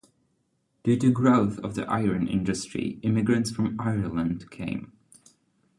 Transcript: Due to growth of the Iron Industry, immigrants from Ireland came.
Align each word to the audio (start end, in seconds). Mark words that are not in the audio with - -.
Due 0.81 0.97
to 0.97 1.11
growth 1.11 1.59
of 1.59 1.75
the 1.75 1.87
Iron 1.87 2.27
Industry, 2.27 2.97
immigrants 3.03 3.51
from 3.51 3.79
Ireland 3.79 4.49
came. 4.49 4.93